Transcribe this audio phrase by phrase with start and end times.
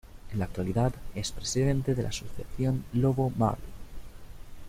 [0.33, 3.69] En la actualidad, es presidente de la asociación Lobo Marley.